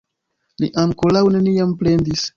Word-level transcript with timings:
Li 0.63 0.69
ankoraŭ 0.85 1.23
neniam 1.37 1.77
plendis. 1.83 2.29